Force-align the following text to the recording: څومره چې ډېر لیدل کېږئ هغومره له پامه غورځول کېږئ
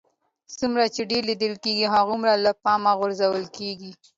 څومره 0.57 0.83
چې 0.95 1.01
ډېر 1.11 1.23
لیدل 1.29 1.53
کېږئ 1.63 1.85
هغومره 1.95 2.33
له 2.45 2.51
پامه 2.63 2.91
غورځول 2.99 3.45
کېږئ 3.57 3.91